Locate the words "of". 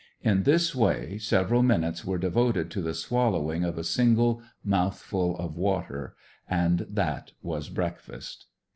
3.63-3.77, 5.37-5.55